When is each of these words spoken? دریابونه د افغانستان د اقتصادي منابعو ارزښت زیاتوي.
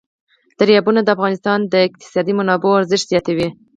دریابونه 0.59 0.99
د 1.03 1.09
افغانستان 1.15 1.59
د 1.73 1.75
اقتصادي 1.87 2.33
منابعو 2.39 2.79
ارزښت 2.79 3.05
زیاتوي. 3.11 3.49